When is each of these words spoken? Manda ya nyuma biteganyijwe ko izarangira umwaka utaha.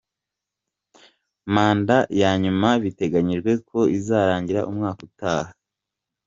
Manda 1.53 1.97
ya 2.21 2.31
nyuma 2.43 2.69
biteganyijwe 2.83 3.51
ko 3.69 3.79
izarangira 3.97 4.67
umwaka 4.69 4.99
utaha. 5.09 5.51